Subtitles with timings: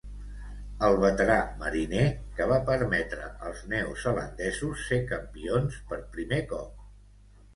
[0.85, 2.05] el veterà mariner
[2.39, 6.83] que va permetre als neozelandesos ser campions per primer cop